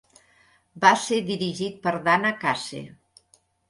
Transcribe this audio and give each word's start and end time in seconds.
Va 0.85 0.93
ser 1.03 1.21
dirigit 1.29 1.79
per 1.87 1.97
Dana 2.11 2.37
Case. 2.43 2.85